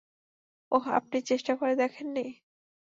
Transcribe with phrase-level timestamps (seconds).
[0.71, 2.25] ওহ, আপনি চেষ্টা করে দেখেন নি?